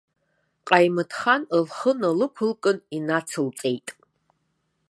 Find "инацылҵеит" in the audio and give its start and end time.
2.97-3.87